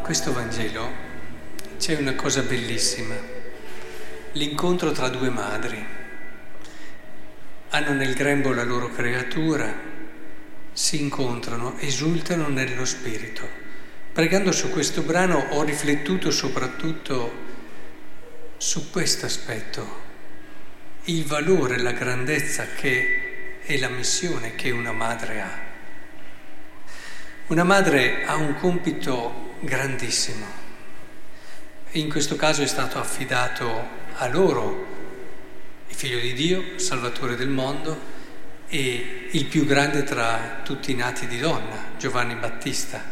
[0.00, 1.08] questo Vangelo
[1.78, 3.14] c'è una cosa bellissima,
[4.32, 5.84] l'incontro tra due madri.
[7.70, 9.72] Hanno nel grembo la loro creatura,
[10.72, 13.48] si incontrano, esultano nello spirito.
[14.12, 17.48] Pregando su questo brano ho riflettuto soprattutto
[18.56, 20.08] su questo aspetto,
[21.04, 25.58] il valore, la grandezza che è la missione che una madre ha.
[27.46, 30.46] Una madre ha un compito grandissimo.
[31.92, 34.86] In questo caso è stato affidato a loro,
[35.88, 38.18] il figlio di Dio, Salvatore del mondo,
[38.68, 43.02] e il più grande tra tutti i nati di donna, Giovanni Battista.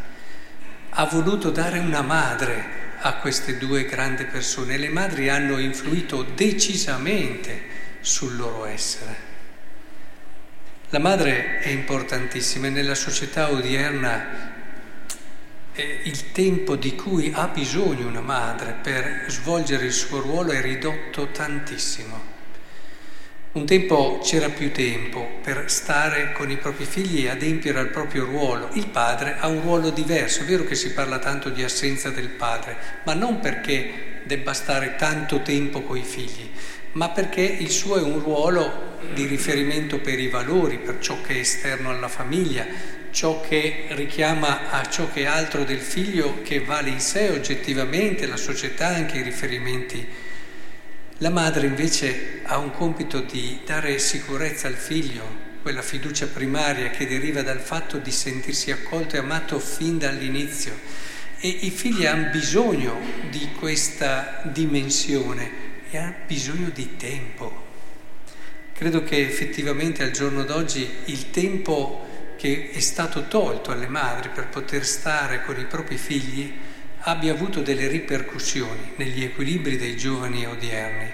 [0.91, 7.63] Ha voluto dare una madre a queste due grandi persone le madri hanno influito decisamente
[8.01, 9.27] sul loro essere.
[10.91, 14.58] La madre è importantissima e nella società odierna
[15.83, 21.29] il tempo di cui ha bisogno una madre per svolgere il suo ruolo è ridotto
[21.29, 22.37] tantissimo.
[23.53, 28.25] Un tempo c'era più tempo per stare con i propri figli e adempiere al proprio
[28.25, 28.71] ruolo.
[28.73, 32.29] Il padre ha un ruolo diverso, è vero che si parla tanto di assenza del
[32.29, 36.51] padre, ma non perché debba stare tanto tempo con i figli,
[36.93, 41.35] ma perché il suo è un ruolo di riferimento per i valori, per ciò che
[41.35, 42.67] è esterno alla famiglia,
[43.11, 48.27] ciò che richiama a ciò che è altro del figlio che vale in sé oggettivamente,
[48.27, 50.07] la società, anche i riferimenti.
[51.19, 57.07] La madre invece ha un compito di dare sicurezza al figlio, quella fiducia primaria che
[57.07, 60.79] deriva dal fatto di sentirsi accolto e amato fin dall'inizio.
[61.41, 65.51] E i figli hanno bisogno di questa dimensione
[65.91, 67.68] e ha bisogno di tempo.
[68.79, 74.47] Credo che effettivamente al giorno d'oggi il tempo che è stato tolto alle madri per
[74.47, 76.57] poter stare con i propri figli
[76.99, 81.13] abbia avuto delle ripercussioni negli equilibri dei giovani odierni.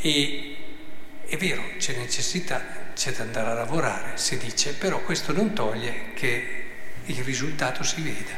[0.00, 0.56] E
[1.26, 6.14] è vero, c'è necessità, c'è da andare a lavorare, si dice, però questo non toglie
[6.14, 6.64] che
[7.04, 8.32] il risultato si veda.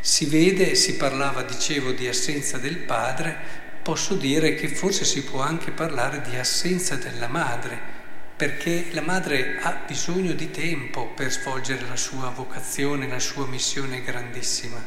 [0.00, 5.40] Si vede, si parlava, dicevo, di assenza del padre, posso dire che forse si può
[5.40, 8.00] anche parlare di assenza della madre,
[8.36, 14.02] perché la madre ha bisogno di tempo per svolgere la sua vocazione, la sua missione
[14.02, 14.80] grandissima,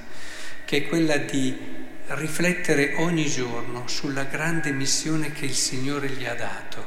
[0.63, 6.35] che è quella di riflettere ogni giorno sulla grande missione che il Signore gli ha
[6.35, 6.83] dato,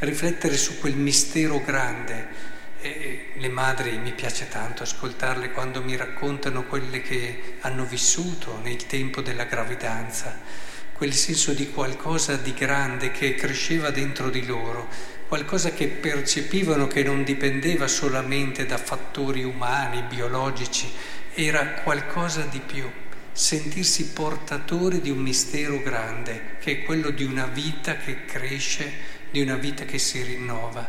[0.00, 2.50] riflettere su quel mistero grande.
[2.80, 8.86] E le madri mi piace tanto ascoltarle quando mi raccontano quelle che hanno vissuto nel
[8.86, 10.70] tempo della gravidanza
[11.02, 14.88] quel senso di qualcosa di grande che cresceva dentro di loro,
[15.26, 20.88] qualcosa che percepivano che non dipendeva solamente da fattori umani, biologici,
[21.34, 22.88] era qualcosa di più,
[23.32, 28.92] sentirsi portatori di un mistero grande, che è quello di una vita che cresce,
[29.32, 30.88] di una vita che si rinnova.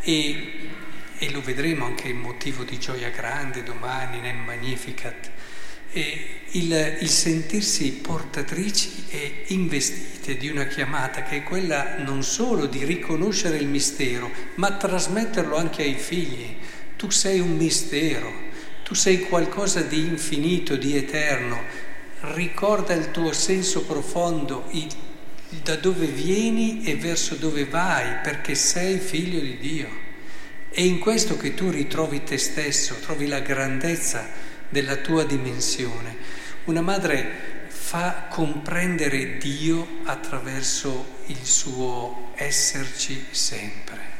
[0.00, 0.70] E,
[1.18, 5.30] e lo vedremo anche in motivo di gioia grande domani nel Magnificat
[5.92, 12.84] il, il, sentirsi portatrici e investite di una chiamata che è quella non solo di
[12.84, 16.56] riconoscere il mistero, ma trasmetterlo anche ai figli.
[16.96, 18.32] Tu sei un mistero,
[18.84, 21.60] tu sei qualcosa di infinito, di eterno.
[22.20, 24.86] Ricorda il tuo senso profondo, il,
[25.62, 29.88] da dove vieni e verso dove vai, perché sei figlio di Dio.
[30.68, 36.16] È in questo che tu ritrovi te stesso, trovi la grandezza della tua dimensione.
[36.64, 44.18] Una madre fa comprendere Dio attraverso il suo esserci sempre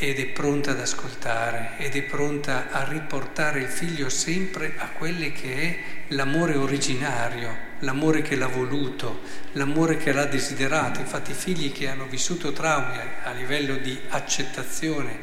[0.00, 5.32] ed è pronta ad ascoltare ed è pronta a riportare il figlio sempre a quelle
[5.32, 5.78] che è
[6.14, 9.22] l'amore originario, l'amore che l'ha voluto,
[9.52, 11.00] l'amore che l'ha desiderato.
[11.00, 15.18] Infatti i figli che hanno vissuto traumi a livello di accettazione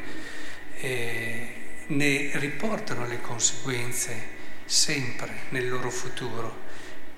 [0.74, 1.48] eh,
[1.88, 4.34] ne riportano le conseguenze
[4.64, 6.64] sempre nel loro futuro,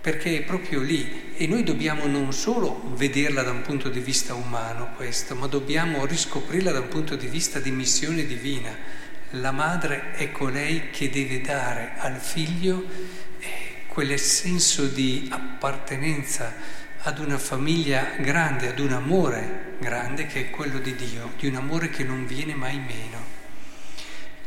[0.00, 4.34] perché è proprio lì e noi dobbiamo non solo vederla da un punto di vista
[4.34, 8.76] umano questo, ma dobbiamo riscoprirla da un punto di vista di missione divina.
[9.32, 12.84] La madre è colei che deve dare al figlio
[13.40, 13.46] eh,
[13.86, 16.54] quel senso di appartenenza
[17.02, 21.56] ad una famiglia grande, ad un amore grande che è quello di Dio, di un
[21.56, 23.37] amore che non viene mai meno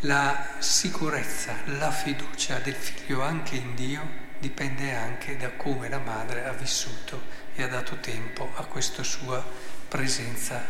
[0.01, 6.45] la sicurezza, la fiducia del figlio anche in Dio dipende anche da come la madre
[6.45, 7.21] ha vissuto
[7.53, 9.45] e ha dato tempo a questa sua
[9.87, 10.63] presenza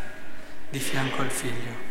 [0.68, 1.90] di fianco al figlio.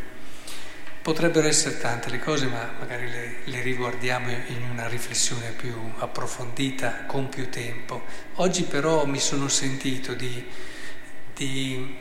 [1.02, 7.06] Potrebbero essere tante le cose, ma magari le, le, riguardiamo in una riflessione più approfondita,
[7.08, 8.06] con più tempo.
[8.36, 10.48] Oggi però mi sono sentito di,
[11.34, 11.98] di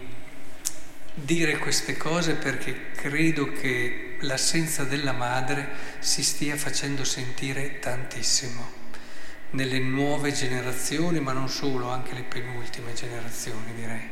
[1.15, 5.69] dire queste cose perché credo che l'assenza della madre
[5.99, 8.79] si stia facendo sentire tantissimo
[9.51, 14.09] nelle nuove generazioni, ma non solo, anche le penultime generazioni direi.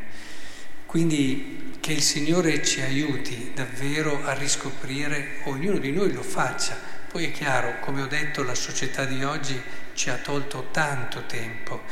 [0.86, 6.76] Quindi che il Signore ci aiuti davvero a riscoprire, ognuno di noi lo faccia.
[7.10, 9.60] Poi è chiaro, come ho detto, la società di oggi
[9.94, 11.82] ci ha tolto tanto tempo,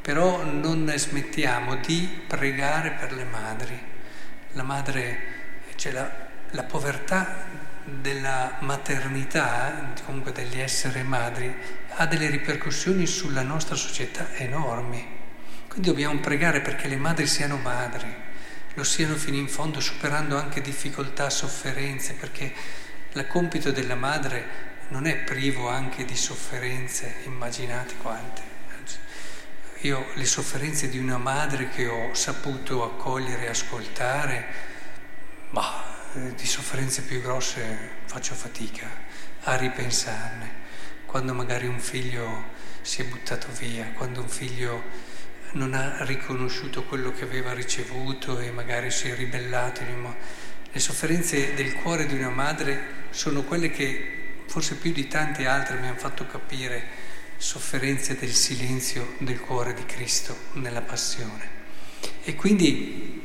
[0.00, 3.78] però non smettiamo di pregare per le madri.
[4.52, 5.18] La madre,
[5.76, 7.57] cioè la, la povertà
[8.00, 11.54] della maternità, comunque degli esseri madri,
[11.96, 15.16] ha delle ripercussioni sulla nostra società enormi.
[15.68, 18.26] Quindi dobbiamo pregare perché le madri siano madri
[18.78, 22.52] lo siano fino in fondo, superando anche difficoltà, sofferenze, perché
[23.12, 28.56] il compito della madre non è privo anche di sofferenze, immaginate quante.
[29.82, 34.46] Io le sofferenze di una madre che ho saputo accogliere e ascoltare,
[35.50, 38.88] ma di sofferenze più grosse faccio fatica
[39.42, 40.66] a ripensarne.
[41.06, 44.82] Quando magari un figlio si è buttato via, quando un figlio
[45.52, 49.82] non ha riconosciuto quello che aveva ricevuto e magari si è ribellato.
[50.70, 55.78] Le sofferenze del cuore di una madre sono quelle che forse più di tante altre
[55.78, 57.06] mi hanno fatto capire
[57.36, 61.56] sofferenze del silenzio del cuore di Cristo nella passione.
[62.24, 63.22] E quindi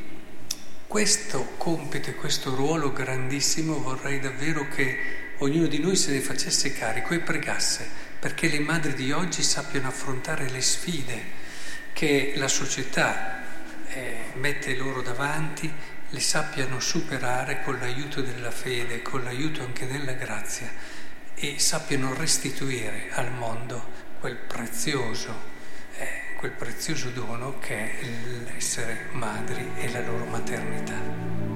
[0.94, 6.72] questo compito e questo ruolo grandissimo vorrei davvero che ognuno di noi se ne facesse
[6.72, 11.20] carico e pregasse perché le madri di oggi sappiano affrontare le sfide
[11.94, 13.42] che la società
[13.88, 15.68] eh, mette loro davanti,
[16.12, 20.72] le sappiano superare con l'aiuto della fede, con l'aiuto anche della grazia
[21.34, 23.84] e sappiano restituire al mondo
[24.20, 25.53] quel prezioso,
[26.44, 28.06] quel prezioso dono che è
[28.44, 31.53] l'essere madri e la loro maternità.